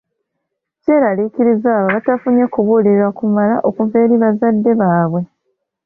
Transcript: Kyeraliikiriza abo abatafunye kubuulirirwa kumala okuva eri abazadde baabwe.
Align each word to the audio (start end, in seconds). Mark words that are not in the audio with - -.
Kyeraliikiriza 0.81 1.69
abo 1.77 1.87
abatafunye 1.89 2.43
kubuulirirwa 2.53 3.09
kumala 3.17 3.55
okuva 3.69 3.95
eri 4.03 4.13
abazadde 4.17 4.71
baabwe. 4.79 5.21